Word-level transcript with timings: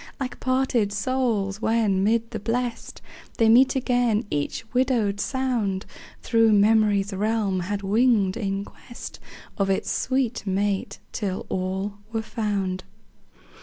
Like 0.19 0.39
parted 0.39 0.91
souls, 0.91 1.61
when, 1.61 2.03
mid 2.03 2.31
the 2.31 2.39
Blest 2.39 3.03
They 3.37 3.49
meet 3.49 3.75
again, 3.75 4.25
each 4.31 4.65
widowed 4.73 5.19
sound 5.19 5.85
Thro' 6.23 6.47
memory's 6.49 7.13
realm 7.13 7.59
had 7.59 7.83
winged 7.83 8.35
in 8.35 8.65
quest 8.65 9.19
Of 9.59 9.69
its 9.69 9.91
sweet 9.91 10.47
mate, 10.47 10.97
till 11.11 11.45
all 11.49 11.99
were 12.11 12.23
found. 12.23 12.83